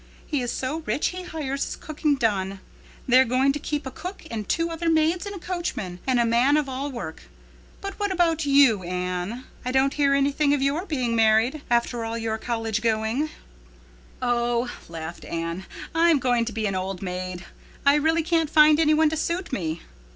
He 0.25 0.41
is 0.41 0.51
so 0.51 0.77
rich 0.87 1.09
he 1.09 1.21
hires 1.21 1.63
his 1.63 1.75
cooking 1.75 2.15
done. 2.15 2.59
They're 3.07 3.23
going 3.23 3.51
to 3.53 3.59
keep 3.59 3.85
a 3.85 3.91
cook 3.91 4.23
and 4.31 4.49
two 4.49 4.71
other 4.71 4.89
maids 4.89 5.27
and 5.27 5.35
a 5.35 5.39
coachman 5.39 5.99
and 6.07 6.19
a 6.19 6.25
man 6.25 6.57
of 6.57 6.67
all 6.67 6.89
work. 6.91 7.25
But 7.81 7.99
what 7.99 8.11
about 8.11 8.43
you, 8.43 8.81
Anne? 8.81 9.43
I 9.63 9.71
don't 9.71 9.93
hear 9.93 10.15
anything 10.15 10.55
of 10.55 10.61
your 10.63 10.87
being 10.87 11.15
married, 11.15 11.61
after 11.69 12.03
all 12.03 12.17
your 12.17 12.39
college 12.39 12.81
going." 12.81 13.29
"Oh," 14.23 14.71
laughed 14.89 15.23
Anne, 15.23 15.67
"I 15.93 16.09
am 16.09 16.17
going 16.17 16.45
to 16.45 16.51
be 16.51 16.65
an 16.65 16.73
old 16.73 17.03
maid. 17.03 17.45
I 17.85 17.93
really 17.93 18.23
can't 18.23 18.49
find 18.49 18.79
any 18.79 18.95
one 18.95 19.11
to 19.11 19.17
suit 19.17 19.53
me." 19.53 19.81